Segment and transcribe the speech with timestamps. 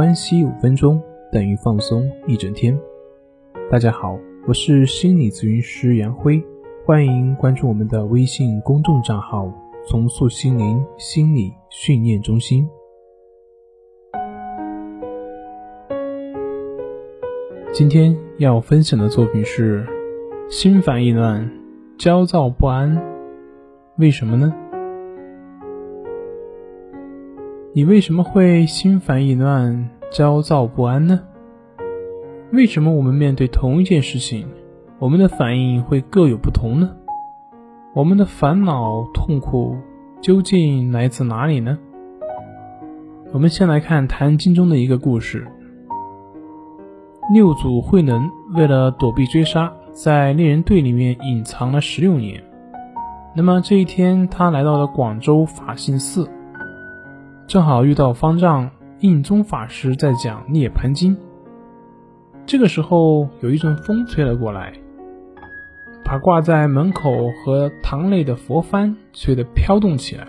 [0.00, 0.98] 关系五分钟
[1.30, 2.74] 等于放松一整天。
[3.70, 6.42] 大家好，我是心理咨询师杨辉，
[6.86, 9.52] 欢迎关注我们的微信公众账号
[9.86, 12.66] “重塑心灵心理训练中心”。
[17.70, 19.86] 今天要分享的作品是：
[20.48, 21.46] 心烦意乱、
[21.98, 22.98] 焦躁不安，
[23.98, 24.50] 为什么呢？
[27.72, 31.20] 你为什么会心烦意乱、焦躁不安呢？
[32.52, 34.48] 为什么我们面对同一件事情，
[34.98, 36.90] 我们的反应会各有不同呢？
[37.94, 39.76] 我们的烦恼、痛苦
[40.20, 41.78] 究竟来自哪里呢？
[43.32, 45.46] 我们先来看《坛经》中的一个故事：
[47.32, 52.42] 六祖慧能为了躲避追杀，在猎人队里面隐藏了十六年。
[53.32, 56.28] 那么这一天，他来到了广州法性寺。
[57.50, 61.16] 正好遇到方丈印宗法师在讲《涅盘经》，
[62.46, 64.72] 这个时候有一阵风吹了过来，
[66.04, 67.10] 把挂在门口
[67.44, 70.28] 和堂内的佛幡吹得飘动起来。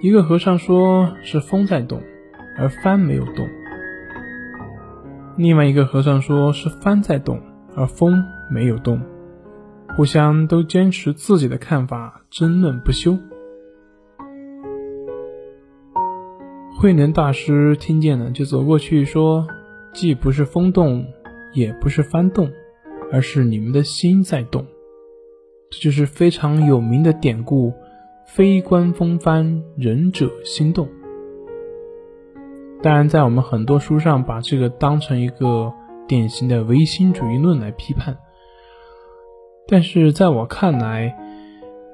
[0.00, 2.00] 一个和尚说是风在动，
[2.56, 3.46] 而幡没有动；
[5.36, 7.38] 另外一个和尚说是幡在动，
[7.76, 8.98] 而风没有动。
[9.94, 13.18] 互相都坚持自己的看法，争论不休。
[16.82, 19.46] 慧能大师听见了，就走过去说
[19.94, 21.06] ：“既不是风动，
[21.52, 22.50] 也不是幡动，
[23.12, 24.66] 而是你们的心在动。”
[25.70, 27.72] 这就是非常有名的典故
[28.26, 30.88] ：“非观风幡，仁者心动。”
[32.82, 35.72] 当然，在我们很多书上，把这个当成一个
[36.08, 38.18] 典型的唯心主义论来批判。
[39.68, 41.16] 但是在我看来，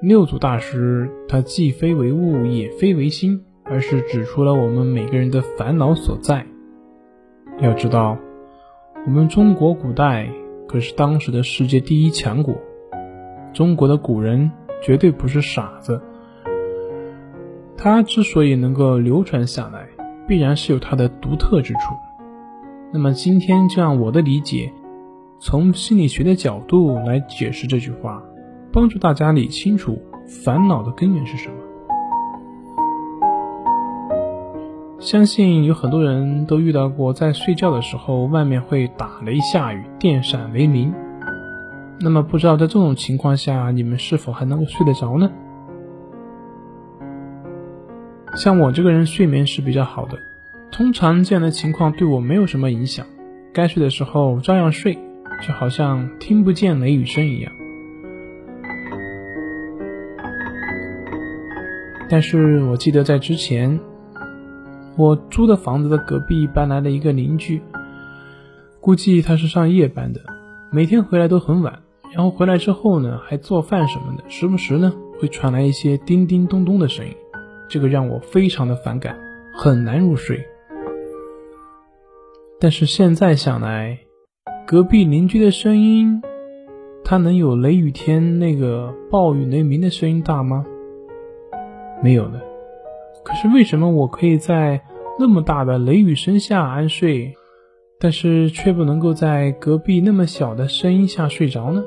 [0.01, 3.45] 六祖大师他既非唯物，也非唯心。
[3.69, 6.45] 而是指出了我们每个人的烦恼所在。
[7.59, 8.17] 要知道，
[9.05, 10.29] 我们中国古代
[10.67, 12.55] 可是当时的世界第一强国，
[13.53, 14.49] 中国的古人
[14.81, 16.01] 绝对不是傻子。
[17.77, 19.87] 它之所以能够流传下来，
[20.27, 21.79] 必然是有它的独特之处。
[22.91, 24.71] 那么今天就让我的理解，
[25.39, 28.21] 从心理学的角度来解释这句话，
[28.73, 29.97] 帮助大家理清楚
[30.43, 31.55] 烦恼的根源是什么。
[34.99, 40.93] 相信有很多人都遇到过，在睡觉的时候，外面会打雷下雨、电闪雷鸣。
[42.01, 45.31] 那么，不知道在这种情况下，你们是否还能够睡得着呢？
[48.35, 50.19] 像我这个人睡眠是比较好的，
[50.69, 53.05] 通常这样的情况对我没有什么影响，
[53.53, 54.95] 该睡的时候照样睡，
[55.47, 57.49] 就好像听不见雷雨声一样。
[62.09, 63.79] 但是我记得在之前。
[64.97, 67.61] 我租的房子的隔壁搬来了一个邻居，
[68.81, 70.21] 估计他是上夜班的，
[70.71, 71.79] 每天回来都很晚，
[72.13, 77.13] 然后回来之后呢，还做饭什么的，时不时呢会传来一些叮叮咚咚的声音，
[77.69, 79.17] 这个让我非常的反感，
[79.53, 80.45] 很难入睡。
[82.59, 83.99] 但是现在想来，
[84.67, 86.21] 隔壁邻居的声音，
[87.05, 90.65] 他能有雷雨天那个暴雨雷鸣的声音大吗？
[92.03, 92.48] 没有的。
[93.23, 94.81] 可是为什么我可以在？
[95.21, 97.35] 那么大的雷雨声下安睡，
[97.99, 101.83] 但是却不能够在隔壁那么小的声音下睡着呢？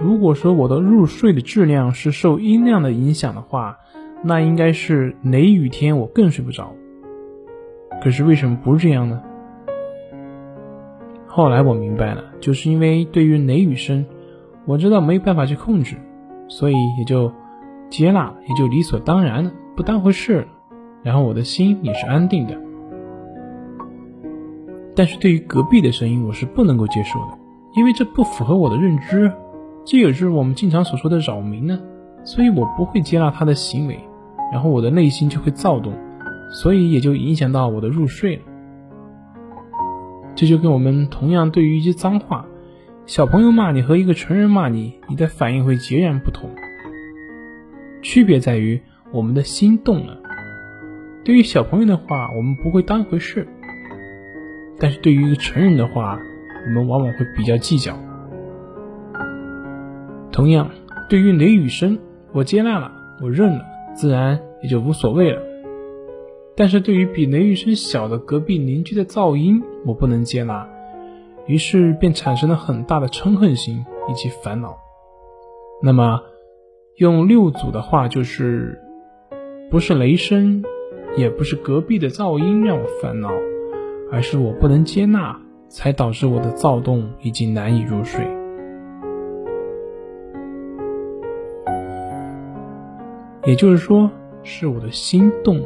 [0.00, 3.76] 如果说我的入睡的质量是受音量的影响的话，
[4.22, 6.72] 那应该是雷雨天我更睡不着。
[8.02, 9.22] 可是为什么不是这样呢？
[11.26, 14.06] 后来我明白了，就是因为对于雷雨声，
[14.64, 15.96] 我知道没办法去控制，
[16.48, 17.30] 所以也就
[17.90, 19.52] 接纳，也就理所当然了。
[19.76, 20.46] 不当回事了，
[21.02, 22.56] 然后我的心也是安定的。
[24.94, 27.38] 但是对于隔壁的声音，我是不能够接受的，
[27.74, 29.32] 因为这不符合我的认知，
[29.84, 31.80] 这也是我们经常所说的扰民呢。
[32.22, 33.98] 所以我不会接纳他的行为，
[34.52, 35.94] 然后我的内心就会躁动，
[36.52, 38.42] 所以也就影响到我的入睡了。
[40.34, 42.44] 这就跟我们同样对于一些脏话，
[43.06, 46.50] 小朋友骂你和一个成人骂你，你的反应会截然不同，
[48.02, 48.80] 区别在于。
[49.12, 50.16] 我们的心动了。
[51.24, 53.42] 对于小朋友的话，我们不会当回事；
[54.78, 56.16] 但是对于一个成人的话，
[56.64, 57.98] 我们往往会比较计较。
[60.30, 60.70] 同样，
[61.08, 61.98] 对于雷雨声，
[62.30, 63.64] 我接纳了，我认了，
[63.96, 65.42] 自然也就无所谓了。
[66.54, 70.68] 但是对于比雷雨声小的隔壁邻居的噪音，我不能接纳，
[71.48, 74.78] 于是便产生了很大的嗔恨心以及烦恼。
[75.82, 76.20] 那么，
[76.96, 78.78] 用六祖的话就是。
[79.70, 80.64] 不是雷声，
[81.16, 83.30] 也不是隔壁的噪音让我烦恼，
[84.10, 88.26] 而是我不能接纳，才导致我的躁动已经难以入睡。
[93.46, 94.10] 也就是说，
[94.42, 95.60] 是我的心动。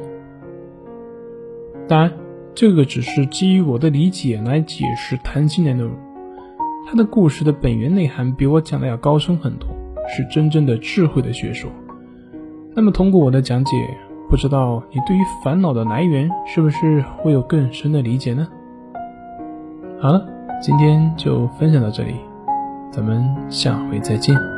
[1.89, 2.13] 当然，
[2.55, 5.91] 这个只是基于我的理解来解释谈心的内容。
[6.87, 9.67] 他的故事的本源内涵比我讲的要高深很多，
[10.09, 11.71] 是真正的智慧的学说。
[12.75, 13.77] 那么，通过我的讲解，
[14.29, 18.47] 不知道你对于烦恼的来源是不是会有更深的理解呢？
[20.01, 20.27] 好了，
[20.61, 22.15] 今天就分享到这里，
[22.91, 24.54] 咱们下回再见。